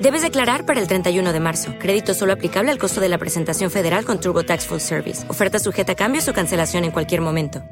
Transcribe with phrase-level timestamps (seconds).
[0.00, 1.72] Debes declarar para el 31 de marzo.
[1.80, 5.28] Crédito solo aplicable al costo de la presentación federal con TurboTax Full Service.
[5.28, 7.62] Oferta sujeta a cambios o cancelación en cualquier momento.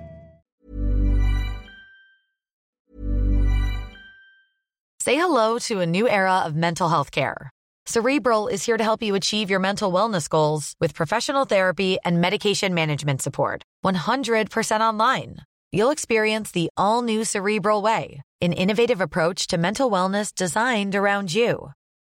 [5.00, 7.50] Say hello to a new era of mental health care.
[7.86, 12.20] Cerebral is here to help you achieve your mental wellness goals with professional therapy and
[12.20, 13.62] medication management support.
[13.84, 15.36] 100% online.
[15.70, 21.32] You'll experience the all new Cerebral Way, an innovative approach to mental wellness designed around
[21.32, 21.70] you.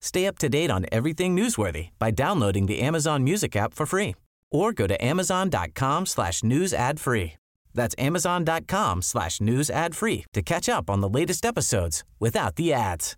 [0.00, 4.14] Stay up to date on everything newsworthy by downloading the Amazon Music app for free
[4.52, 7.34] or go to amazon.com slash news ad free.
[7.74, 12.72] That's amazon.com slash news ad free to catch up on the latest episodes without the
[12.72, 13.16] ads.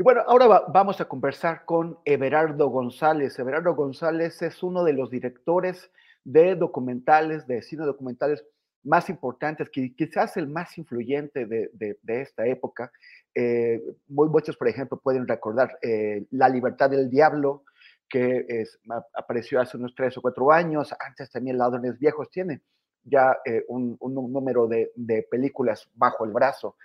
[0.00, 3.36] Y bueno, ahora va- vamos a conversar con Everardo González.
[3.38, 5.90] Everardo González es uno de los directores
[6.24, 8.44] de documentales, de cine documentales
[8.88, 12.90] más importantes, quizás el más influyente de, de- de esta época.
[13.34, 17.64] Eh, muy muchos, por ejemplo, pueden recordar eh, La libertad del diablo,
[18.08, 18.80] que es-
[19.14, 20.94] apareció hace unos tres o cuatro años.
[20.98, 22.60] Antes también Ladrones Viejos tiene
[23.04, 26.76] ya eh, un, un número de, de películas bajo el brazo.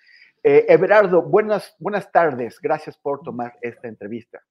[0.46, 2.60] Everardo, buenas, buenas tardes.
[2.62, 4.42] Gracias por tomar esta entrevista.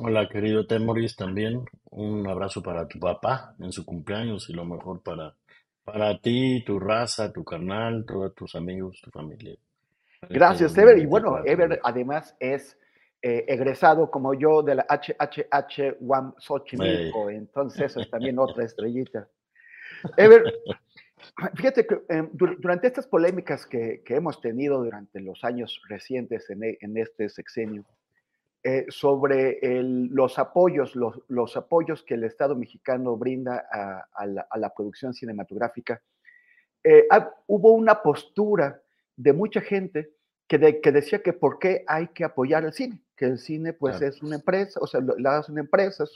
[0.00, 5.02] Hola, querido Temoris, también un abrazo para tu papá en su cumpleaños y lo mejor
[5.02, 5.36] para,
[5.84, 9.56] para ti, tu raza, tu carnal, todos tus amigos, tu familia.
[10.20, 10.98] Para Gracias, este Ever.
[10.98, 11.64] Y bueno, 2024.
[11.64, 12.78] Ever además es
[13.22, 19.28] eh, egresado como yo de la HHH UAM Xochimilco, entonces eso es también otra estrellita.
[20.16, 20.44] Ever,
[21.56, 26.48] fíjate que eh, dur- durante estas polémicas que, que hemos tenido durante los años recientes
[26.50, 27.84] en, e- en este sexenio,
[28.64, 34.26] eh, sobre el- los apoyos, los, los apoyos que el Estado mexicano brinda a, a
[34.26, 36.00] la, a la producción cinematográfica,
[36.84, 38.80] eh, ha- hubo una postura
[39.16, 40.10] de mucha gente
[40.48, 43.72] que, de- que decía que por qué hay que apoyar el cine, que el cine
[43.72, 44.12] pues Claro.
[44.12, 46.10] es una empresa, o sea, las empresas,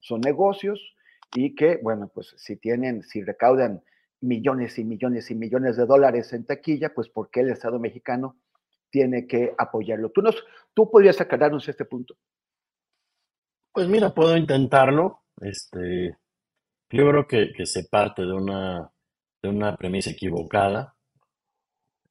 [0.00, 0.94] son negocios
[1.34, 3.82] y que, bueno, pues si tienen, si recaudan
[4.20, 8.36] millones y millones y millones de dólares en taquilla, pues por qué el Estado mexicano
[8.90, 10.10] tiene que apoyarlo.
[10.10, 10.36] Tú, nos,
[10.74, 12.16] tú podrías aclararnos este punto.
[13.72, 15.22] Pues mira, puedo intentarlo.
[15.40, 16.16] Este,
[16.90, 18.90] yo creo que, se parte de una,
[19.42, 20.94] de una premisa equivocada.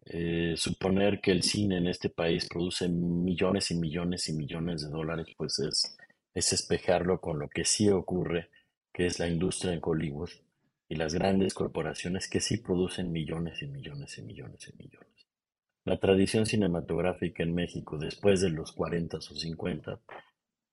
[0.06, 4.90] Eh, suponer que el cine en este país produce millones y millones y millones de
[4.90, 5.98] dólares, pues es,
[6.36, 8.52] es espejarlo con lo que sí ocurre,
[8.94, 10.30] que es la industria en Hollywood
[10.88, 15.28] y las grandes corporaciones que sí producen millones y millones y millones y millones.
[15.86, 20.00] La tradición cinematográfica en México después de los 40 o 50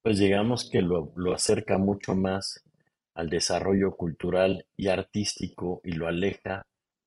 [0.03, 2.64] pues digamos que lo, lo acerca mucho más
[3.14, 6.67] al desarrollo cultural y artístico y lo aleja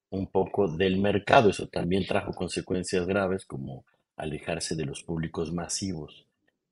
[0.09, 1.49] un poco del mercado.
[1.49, 3.85] Eso también trajo consecuencias graves como
[4.15, 6.25] alejarse de los públicos masivos,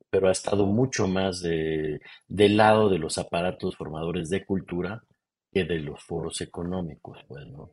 [0.08, 5.04] pero ha estado mucho más de, del lado de los aparatos formadores de cultura
[5.52, 7.70] que de los foros económicos, pues no,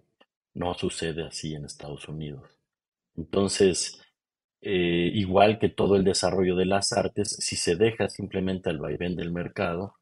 [0.56, 2.61] no sucede así en Estados Unidos.
[3.16, 4.02] Entonces,
[4.62, 9.16] eh, igual que todo el desarrollo de las artes, si se deja simplemente al vaivén
[9.16, 9.96] del mercado,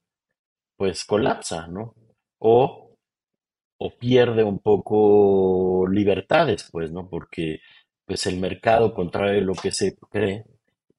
[0.77, 1.95] pues colapsa, ¿no?
[2.39, 2.97] O,
[3.77, 7.09] o pierde un poco libertades, pues, ¿no?
[7.09, 7.59] Porque
[8.05, 10.45] pues el mercado, contrario a lo que se cree,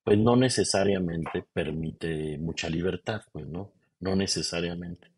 [0.04, 3.72] pues no necesariamente permite mucha libertad, pues, ¿no?
[4.00, 5.08] No necesariamente.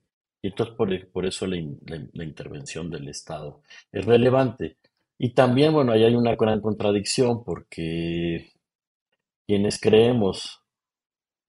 [0.42, 1.56] Y entonces por, por eso la,
[2.12, 3.62] la intervención del Estado
[3.92, 4.76] es relevante.
[5.24, 8.50] Y también, bueno, ahí hay una gran contradicción porque
[9.46, 10.62] quienes creemos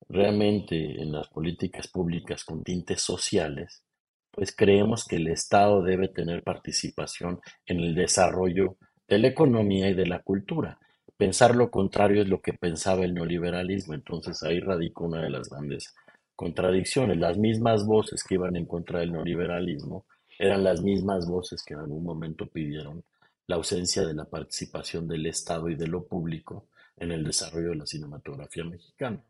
[0.07, 3.83] realmente en las políticas públicas con tintes sociales,
[4.29, 8.77] pues creemos que el Estado debe tener participación en el desarrollo
[9.07, 10.77] de la economía y de la cultura.
[11.17, 15.49] Pensar lo contrario es lo que pensaba el neoliberalismo, entonces ahí radica una de las
[15.49, 15.95] grandes
[16.35, 17.17] contradicciones.
[17.17, 20.05] Las mismas voces que iban en contra del neoliberalismo
[20.37, 23.03] eran las mismas voces que en algún momento pidieron
[23.53, 27.75] la ausencia de la participación del Estado y de lo público en el desarrollo de
[27.75, 29.23] la cinematografía mexicana.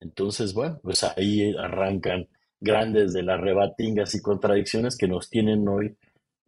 [0.00, 2.26] Entonces, bueno, pues ahí arrancan
[2.58, 5.94] grandes de las rebatingas y contradicciones que nos tienen hoy,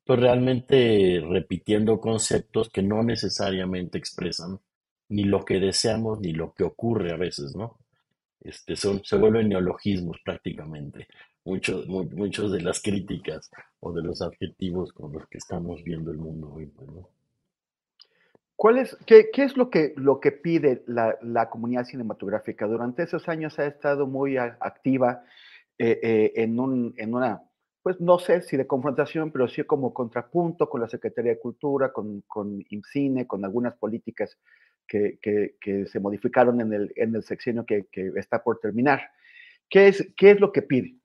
[0.07, 4.59] pues realmente repitiendo conceptos que no necesariamente expresan
[5.11, 7.79] ni lo que deseamos ni lo que ocurre a veces, ¿no?
[8.41, 11.09] Este, son, se vuelven neologismos prácticamente,
[11.47, 13.51] muchos, muchos de las críticas
[13.81, 17.09] o de los adjetivos con los que estamos viendo el mundo hoy, ¿no?
[18.57, 22.67] ¿Cuál es, qué, qué, es lo que, lo que pide la, la, comunidad cinematográfica?
[22.67, 25.25] Durante esos años ha estado muy activa
[25.79, 27.43] eh, eh, en, un, en, una,
[27.83, 31.93] pues no sé si de confrontación, pero sí como contrapunto con la Secretaría de Cultura,
[31.93, 34.39] con, con IMCINE, con algunas políticas
[34.89, 39.03] que, que, que, se modificaron en el, en el sexenio que, está por terminar.
[39.69, 40.97] ¿Qué es, ¿Qué es lo que pide?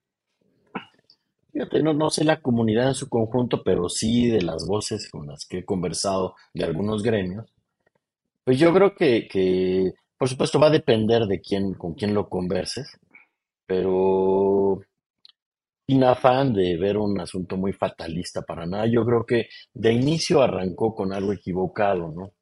[1.52, 5.26] Fíjate, no, no sé la comunidad en su conjunto, pero sí de las voces con
[5.26, 7.52] las que he conversado de algunos gremios.
[8.44, 12.28] Pues yo creo que, que por supuesto, va a depender de quién, con quién lo
[12.28, 12.96] converses,
[13.66, 14.80] pero
[15.86, 20.42] sin afán de ver un asunto muy fatalista para nada, yo creo que de inicio
[20.42, 22.32] arrancó con algo equivocado, ¿no?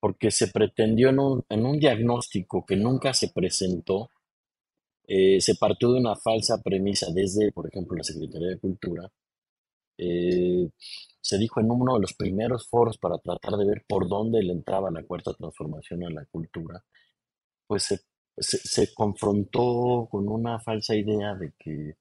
[0.00, 4.10] Porque se pretendió en un, en un diagnóstico que nunca se presentó
[5.06, 9.10] eh, se partió de una falsa premisa desde, por ejemplo, la Secretaría de Cultura.
[9.98, 10.68] Eh,
[11.20, 14.52] se dijo en uno de los primeros foros para tratar de ver por dónde le
[14.52, 16.84] entraba la cuarta transformación a la cultura,
[17.66, 18.00] pues se,
[18.36, 21.96] se, confrontó con una falsa idea de que,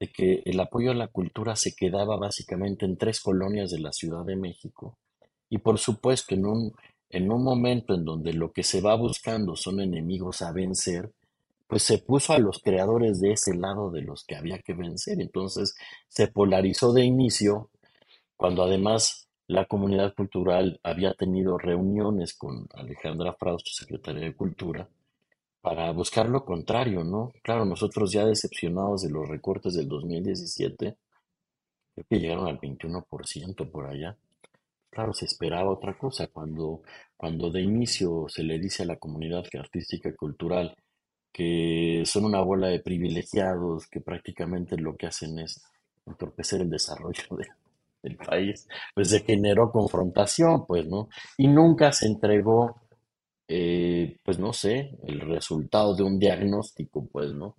[0.00, 3.92] de que el apoyo a la cultura se quedaba básicamente en tres colonias de la
[3.92, 4.98] Ciudad de México.
[5.48, 6.72] Y por supuesto, en un,
[7.10, 11.12] en un momento en donde lo que se va buscando son enemigos a vencer,
[11.68, 15.20] pues se puso a los creadores de ese lado de los que había que vencer.
[15.20, 15.76] Entonces
[16.08, 17.70] se polarizó de inicio,
[18.36, 24.88] cuando además la comunidad cultural había tenido reuniones con Alejandra Frausto, secretaria de Cultura,
[25.60, 27.32] para buscar lo contrario, ¿no?
[27.42, 30.96] Claro, nosotros ya decepcionados de los recortes del 2017,
[31.94, 34.16] creo que llegaron al 21% por allá.
[34.90, 36.28] Claro, se esperaba otra cosa.
[36.28, 36.82] Cuando,
[37.16, 40.74] cuando de inicio se le dice a la comunidad artística y cultural
[41.32, 45.62] que son una bola de privilegiados que prácticamente lo que hacen es
[46.06, 47.22] entorpecer el desarrollo
[48.02, 51.08] del país, pues se generó confrontación, pues, ¿no?
[51.36, 52.80] Y nunca se entregó,
[53.48, 57.56] eh, pues, no sé, el resultado de un diagnóstico, pues, ¿no?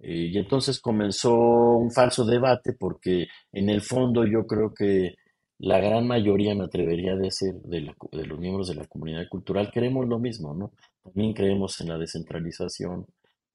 [0.00, 5.14] Eh, y entonces comenzó un falso debate porque en el fondo yo creo que
[5.62, 9.70] la gran mayoría, me atrevería a decir, de, de los miembros de la comunidad cultural
[9.72, 10.72] queremos lo mismo, ¿no?
[11.04, 13.06] También creemos en la descentralización,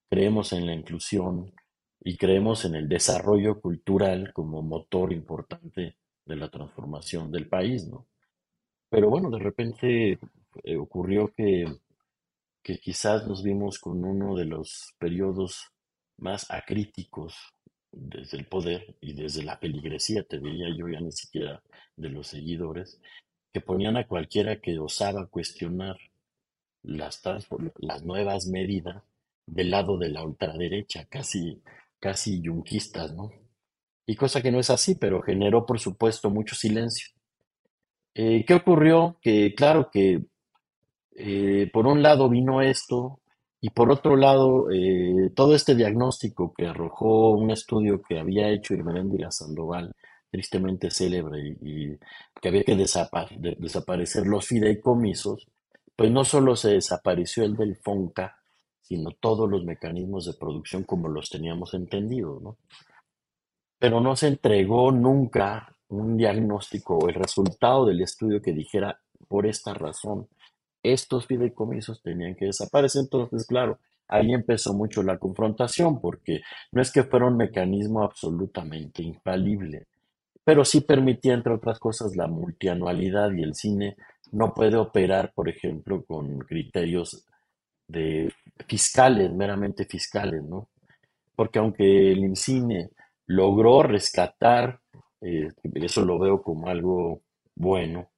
[0.10, 1.54] creemos en la inclusión
[2.00, 8.08] y creemos en el desarrollo cultural como motor importante de la transformación del país, ¿no?
[8.90, 10.18] Pero bueno, de repente
[10.64, 11.66] eh, ocurrió que,
[12.64, 15.74] que quizás nos vimos con uno de los periodos
[16.16, 17.36] más acríticos
[17.92, 21.62] desde el poder y desde la peligresía, te diría yo, ya ni siquiera
[21.96, 23.00] de los seguidores,
[23.54, 25.98] que ponían a cualquiera que osaba cuestionar
[26.84, 27.22] las,
[28.04, 29.04] nuevas medidas
[29.46, 31.62] del lado de la ultraderecha, casi,
[32.00, 33.32] casi yunquistas, ¿no?
[34.06, 37.10] Y cosa que no es así, pero generó, por supuesto, mucho silencio.
[38.14, 39.18] Eh, ¿Qué ocurrió?
[39.22, 40.26] Que claro que
[41.16, 43.20] eh, por un lado vino esto
[43.60, 48.74] y por otro lado eh, todo este diagnóstico que arrojó un estudio que había hecho
[48.74, 49.94] Irmeréndira Sandoval,
[50.30, 51.98] tristemente célebre y,
[52.40, 55.48] que había que desaparecer los fideicomisos,
[55.96, 58.38] pues no solo se desapareció el del FONCA,
[58.82, 62.58] sino todos los mecanismos de producción como los teníamos entendidos, ¿no?
[63.80, 69.46] Pero no se entregó nunca un diagnóstico o el resultado del estudio que dijera, por
[69.46, 70.28] esta razón,
[70.84, 73.02] estos fideicomisos tenían que desaparecer.
[73.04, 76.42] Entonces, claro, ahí empezó mucho la confrontación, porque
[76.72, 79.88] no es que fuera un mecanismo absolutamente infalible,
[80.44, 83.98] pero sí permitía, entre otras cosas, la multianualidad y el cine
[84.32, 87.26] no puede operar, por ejemplo, con criterios
[87.88, 88.32] de
[88.68, 90.70] fiscales, meramente fiscales, ¿no?
[91.36, 92.90] Porque aunque el cine
[93.26, 94.80] logró rescatar,
[95.22, 97.22] eh, eso lo veo como algo
[97.56, 98.10] bueno,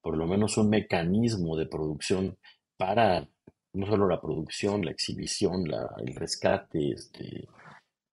[0.00, 2.38] por lo menos un mecanismo de producción
[2.76, 3.28] para
[3.72, 5.64] no solo la producción, la exhibición,
[5.98, 7.48] el rescate este,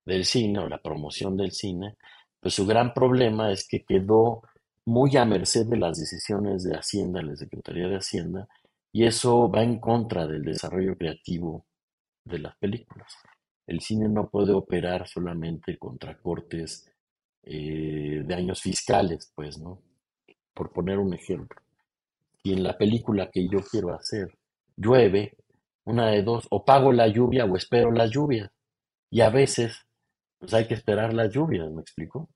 [0.04, 1.96] del cine o la promoción del cine,
[2.40, 4.42] pues su gran problema es que quedó
[4.86, 8.48] muy a merced de las decisiones de Hacienda, la Secretaría de Hacienda,
[8.92, 11.66] y eso va en contra del desarrollo creativo
[12.24, 13.12] de las películas.
[13.66, 16.90] El cine no puede operar solamente contra cortes
[17.42, 19.82] eh, de años fiscales, pues, ¿no?
[20.54, 21.60] Por poner un ejemplo.
[22.42, 24.38] Y en la película que yo quiero hacer
[24.76, 25.36] llueve,
[25.84, 28.52] una de dos, o pago la lluvia o espero la lluvia.
[29.10, 29.86] Y a veces,
[30.38, 32.28] pues hay que esperar las lluvias, ¿me explico?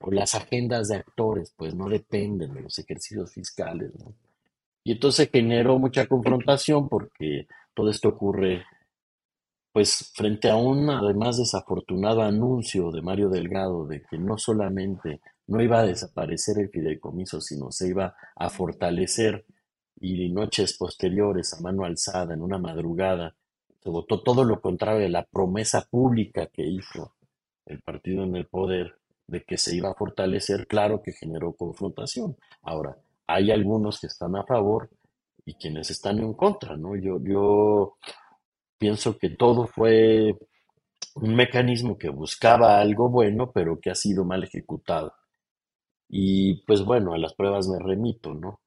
[0.00, 3.92] O las agendas de actores, pues no dependen de los ejercicios fiscales.
[4.84, 8.64] Y entonces generó mucha confrontación porque todo esto ocurre,
[9.72, 15.60] pues frente a un además desafortunado anuncio de Mario Delgado de que no solamente no
[15.60, 19.44] iba a desaparecer el fideicomiso, sino se iba a fortalecer
[20.00, 23.34] y noches posteriores a mano alzada en una madrugada
[23.80, 27.14] se votó todo lo contrario de la promesa pública que hizo
[27.66, 32.36] el partido en el poder de que se iba a fortalecer, claro que generó confrontación.
[32.62, 34.90] Ahora, hay algunos que están a favor
[35.44, 36.96] y quienes están en contra, ¿no?
[36.96, 37.96] Yo, yo
[38.78, 40.34] pienso que todo fue
[41.14, 45.12] un mecanismo que buscaba algo bueno, pero que ha sido mal ejecutado.
[46.08, 48.60] Y pues bueno, a las pruebas me remito, ¿no?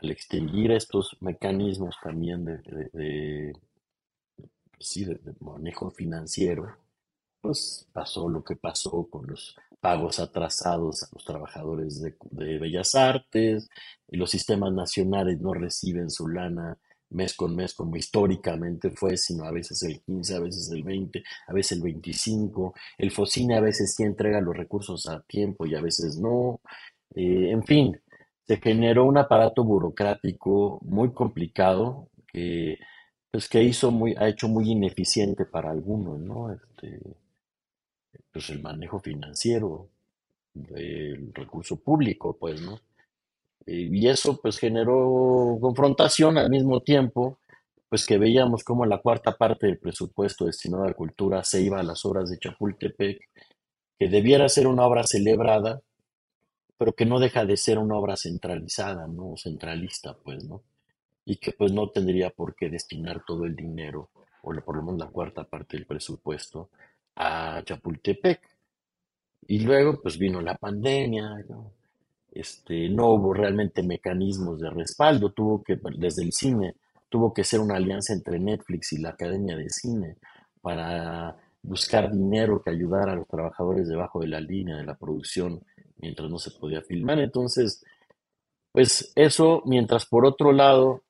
[0.00, 2.58] al extinguir estos mecanismos también de,
[2.92, 3.52] de,
[4.70, 6.76] pues de, manejo financiero,
[7.40, 13.68] pues pasó lo que pasó con los pagos atrasados a los trabajadores de, Bellas Artes,
[14.08, 16.78] los sistemas nacionales no reciben su lana
[17.10, 21.22] mes con mes como históricamente fue, sino a veces el 15, a veces el 20,
[21.48, 22.74] a veces el 25.
[22.98, 26.60] El FOCINE a veces sí entrega los recursos a tiempo y a veces no.
[27.14, 28.00] Eh, en fin,
[28.46, 32.78] se generó un aparato burocrático muy complicado que,
[33.30, 36.52] pues, que hizo muy, ha hecho muy ineficiente para algunos, ¿no?
[36.52, 37.00] Este,
[38.32, 39.88] pues el manejo financiero
[40.54, 42.80] del recurso público, pues, ¿no?
[43.66, 47.38] Eh, y eso, pues, generó confrontación al mismo tiempo,
[47.88, 51.80] pues, que veíamos como la cuarta parte del presupuesto destinado a la cultura se iba
[51.80, 53.20] a las obras de Chapultepec,
[53.98, 55.80] que debiera ser una obra celebrada,
[56.78, 59.36] pero que no deja de ser una obra centralizada, ¿no?
[59.36, 60.62] Centralista, pues, ¿no?
[61.26, 64.10] Y que pues no tendría por qué destinar todo el dinero,
[64.42, 66.70] o por lo menos la cuarta parte del presupuesto,
[67.16, 68.40] a Chapultepec.
[69.48, 71.72] Y luego pues vino la pandemia, ¿no?
[72.30, 76.76] Este, no hubo realmente mecanismos de respaldo, tuvo que, desde el cine,
[77.08, 80.16] tuvo que ser una alianza entre Netflix y la Academia de Cine
[80.60, 85.60] para buscar dinero que ayudara a los trabajadores debajo de la línea de la producción
[85.98, 87.18] mientras no se podía filmar.
[87.18, 87.84] Entonces,
[88.72, 91.02] pues eso, mientras por otro lado,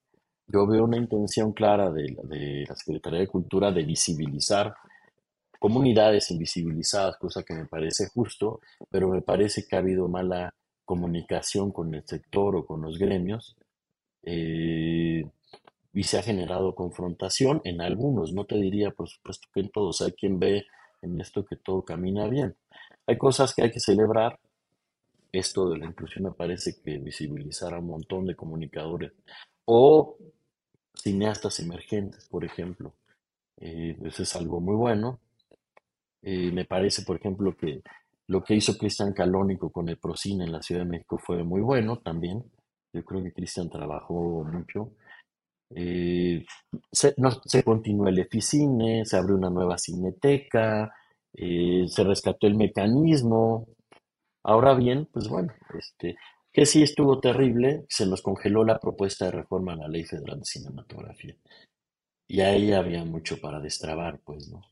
[0.46, 4.74] yo veo una intención clara de, de la Secretaría de Cultura de visibilizar
[5.58, 8.60] comunidades invisibilizadas, cosa que me parece justo,
[8.90, 10.54] pero me parece que ha habido mala
[10.88, 13.58] comunicación con el sector o con los gremios
[14.22, 15.22] eh,
[15.92, 20.00] y se ha generado confrontación en algunos, no te diría por supuesto que en todos,
[20.00, 20.64] hay quien ve
[21.02, 22.56] en esto que todo camina bien.
[23.06, 24.40] Hay cosas que hay que celebrar,
[25.30, 29.12] esto de la inclusión me parece que visibilizar a un montón de comunicadores
[29.66, 30.16] o
[30.94, 32.94] cineastas emergentes, por ejemplo.
[33.58, 35.20] Eh, eso es algo muy bueno.
[36.22, 37.82] Eh, me parece, por ejemplo, que
[38.28, 41.60] lo que hizo Cristian Calónico con el Procine en la Ciudad de México fue muy
[41.60, 42.44] bueno también.
[42.92, 44.92] Yo creo que Cristian trabajó mucho.
[45.74, 46.44] Eh,
[46.90, 47.14] se,
[47.64, 50.94] continuó el Eficine, se abrió una nueva cineteca,
[51.34, 53.66] se rescató el mecanismo,
[54.48, 56.16] Ahora bien, pues bueno, este,
[56.50, 60.38] que sí estuvo terrible, se nos congeló la propuesta de reforma a la Ley Federal
[60.38, 61.36] de Cinematografía.
[62.26, 64.62] Y ahí había mucho para destrabar, pues, ¿no?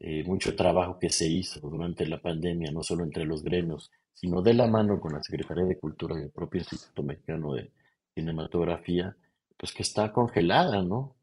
[0.00, 4.42] Eh, mucho trabajo que se hizo durante la pandemia, no solo entre los gremios, sino
[4.42, 7.70] de la mano con la Secretaría de Cultura y el propio Instituto Mexicano de
[8.14, 9.16] Cinematografía,
[9.56, 11.14] pues que está congelada, ¿no?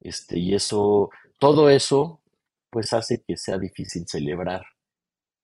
[0.00, 2.20] Este, y eso, todo eso,
[2.70, 4.64] pues hace que sea difícil celebrar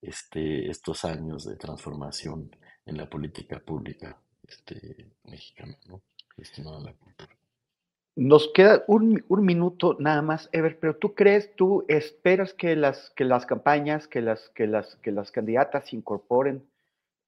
[0.02, 2.50] este, estos años de transformación
[2.86, 6.02] en la política pública este, mexicana, ¿no?
[6.36, 7.39] destinada a la cultura.
[8.16, 13.24] Nos queda un, minuto nada más, Ever, pero tú crees, tú esperas que las, que
[13.24, 16.62] las campañas, que las, que las, que las candidatas incorporen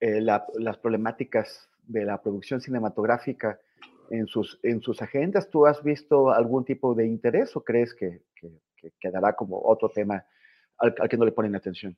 [0.01, 3.59] eh, las problemáticas de la producción cinematográfica
[4.11, 5.49] en sus, en sus agendas?
[5.51, 8.23] ¿Tú has visto algún tipo de interés o crees que,
[9.01, 10.25] quedará como otro tema
[10.79, 11.97] al, que no le ponen atención?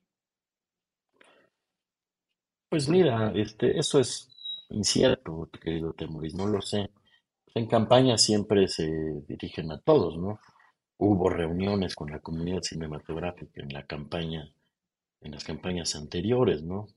[2.68, 4.28] Pues mira, este, eso es
[4.70, 6.90] incierto, querido Temoris, no lo sé.
[7.54, 10.40] En campaña siempre se dirigen a todos, ¿no?
[10.99, 14.52] Hubo reuniones con la comunidad cinematográfica en la campaña,
[15.20, 16.88] en las campañas anteriores, ¿no?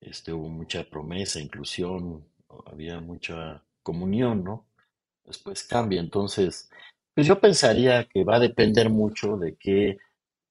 [0.00, 2.24] Este, hubo mucha promesa, inclusión,
[2.66, 4.66] había mucha comunión, ¿no?
[5.24, 6.00] Después cambia.
[6.00, 6.70] Entonces,
[7.14, 9.98] pues yo pensaría que va a depender mucho de qué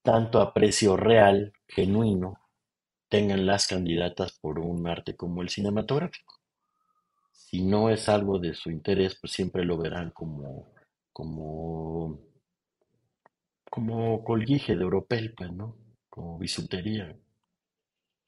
[0.04, 2.40] tanto aprecio real, genuino,
[3.10, 6.35] tengan las candidatas por un arte como el cinematográfico.
[7.36, 10.74] Si no es algo de su interés, pues siempre lo verán como,
[11.14, 12.20] como,
[13.70, 15.78] como colguije de Europel, pues, ¿no?
[16.10, 17.16] Como bisutería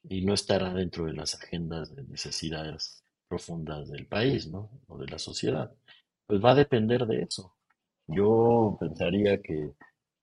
[0.08, 4.70] y no estará dentro de las agendas de necesidades profundas del país, ¿no?
[4.86, 5.72] O de la sociedad.
[6.26, 7.54] Pues va a depender de eso.
[8.06, 9.72] Yo pensaría que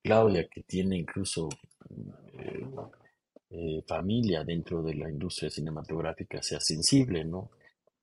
[0.04, 1.50] Claudia, que tiene incluso
[2.34, 2.66] eh,
[3.50, 7.52] eh, familia dentro de la industria cinematográfica, sea sensible, ¿no?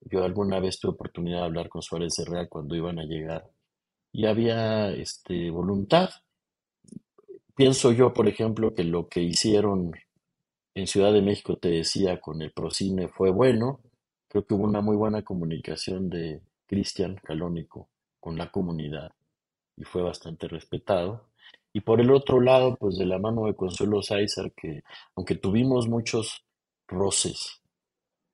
[0.04, 3.48] Yo alguna vez tuve oportunidad de hablar con Suárez Real cuando iban a llegar
[4.12, 6.10] y había este, voluntad.
[7.54, 9.92] Pienso yo, por ejemplo, que lo que hicieron
[10.74, 13.80] en Ciudad de México, te decía, con el Procine fue bueno.
[14.28, 19.12] Creo que hubo una muy buena comunicación de Cristian Calónico con la comunidad
[19.76, 21.28] y fue bastante respetado.
[21.72, 24.82] Y por el otro lado, pues de la mano de Consuelo Sáizar, que
[25.14, 26.44] aunque tuvimos muchos
[26.86, 27.61] roces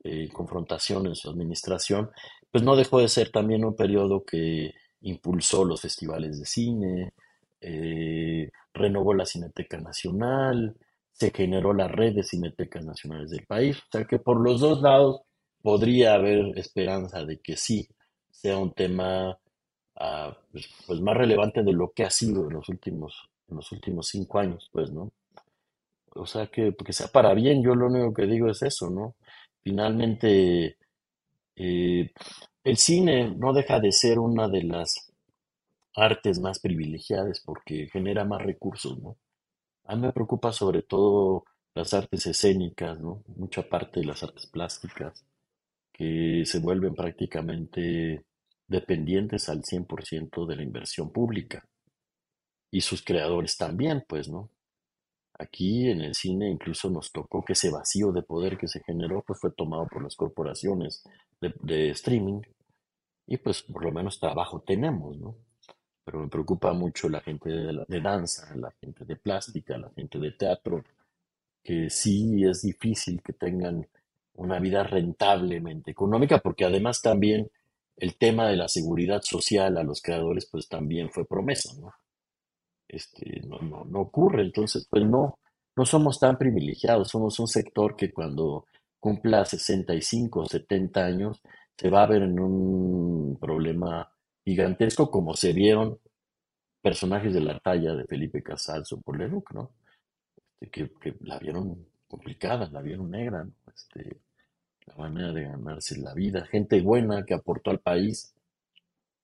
[0.04, 2.10] eh, confrontaciones en su administración,
[2.50, 7.12] pues no dejó de ser también un periodo que impulsó los festivales de cine,
[7.60, 10.76] eh, renovó la Cineteca Nacional,
[11.12, 13.76] se generó la red de cinetecas nacionales del país.
[13.78, 15.22] O sea que por los dos lados
[15.62, 17.88] podría haber esperanza de que sí
[18.30, 19.36] sea un tema
[19.96, 23.72] ah, pues, pues, más relevante de lo que ha sido en los últimos, en los
[23.72, 25.10] últimos cinco años, pues, ¿no?
[26.14, 29.16] O sea que, que sea para bien, yo lo único que digo es eso, ¿no?
[29.62, 30.78] Finalmente,
[31.56, 32.12] eh,
[32.64, 35.12] el cine no deja de ser una de las
[35.96, 39.16] artes más privilegiadas porque genera más recursos, ¿no?
[39.84, 41.44] A mí me preocupa sobre todo
[41.74, 43.22] las artes escénicas, ¿no?
[43.36, 45.24] Mucha parte de las artes plásticas
[45.92, 48.24] que se vuelven prácticamente
[48.68, 51.66] dependientes al 100% de la inversión pública.
[52.70, 54.48] Y sus creadores también, pues, ¿no?
[55.38, 59.22] Aquí en el cine incluso nos tocó que ese vacío de poder que se generó
[59.26, 61.04] pues fue tomado por las corporaciones
[61.40, 62.42] de, de streaming
[63.26, 65.36] y pues por lo menos trabajo tenemos, ¿no?
[66.08, 70.30] pero me preocupa mucho la gente de, danza, la gente de plástica, la gente de
[70.30, 70.82] teatro,
[71.62, 73.86] que sí es difícil que tengan
[74.32, 77.50] una vida rentablemente económica, porque además también
[77.98, 81.92] el tema de la seguridad social a los creadores, pues también fue promesa, ¿no?
[82.88, 85.38] Este, no, no, no ocurre, entonces, pues no,
[85.76, 88.66] no somos tan privilegiados, somos un sector que cuando
[88.98, 91.42] cumpla 65 o 70 años
[91.76, 94.10] se va a ver en un problema
[94.44, 96.00] gigantesco como se vieron
[96.82, 99.72] personajes de la talla de Felipe Casals o Poleruc, ¿no?
[100.60, 103.52] Este, que, la vieron complicada, la vieron negra, ¿no?
[103.72, 104.20] Este,
[104.86, 108.34] la manera de ganarse la vida, gente buena que aportó al país,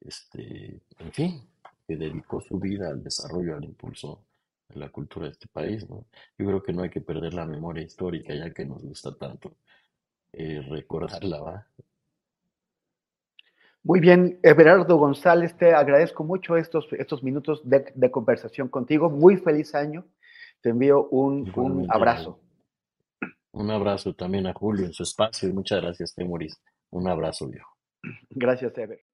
[0.00, 1.48] este, en fin,
[1.86, 4.24] que dedicó su vida al desarrollo, al impulso
[4.68, 6.06] de la cultura de este país, ¿no?
[6.38, 9.56] Yo creo que no hay que perder la memoria histórica, ya que nos gusta tanto
[10.32, 11.66] eh, recordarla, ¿va?
[13.84, 19.10] Muy bien, Everardo González, te agradezco mucho estos, estos minutos de, conversación contigo.
[19.10, 20.06] Muy feliz año.
[20.62, 22.40] Te envío un, un, abrazo.
[23.52, 26.58] Un abrazo también a Julio en su espacio y muchas gracias, Temoris.
[26.90, 27.76] Un abrazo, viejo.
[28.30, 29.13] Gracias, Ever.